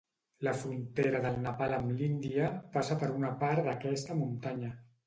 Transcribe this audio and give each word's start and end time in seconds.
La 0.45 0.53
frontera 0.61 1.21
del 1.25 1.37
Nepal 1.43 1.75
amb 1.81 1.93
l'Índia 2.01 2.51
passa 2.79 2.99
per 3.05 3.13
una 3.21 3.35
part 3.47 3.67
d'aquesta 3.71 4.23
muntanya. 4.25 4.77